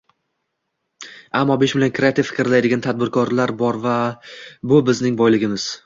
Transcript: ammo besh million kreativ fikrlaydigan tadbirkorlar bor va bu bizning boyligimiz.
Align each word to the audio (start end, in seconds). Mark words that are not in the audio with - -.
ammo 1.41 1.57
besh 1.63 1.75
million 1.79 1.95
kreativ 1.99 2.29
fikrlaydigan 2.31 2.83
tadbirkorlar 2.89 3.57
bor 3.63 3.81
va 3.87 3.95
bu 4.73 4.85
bizning 4.93 5.23
boyligimiz. 5.25 5.73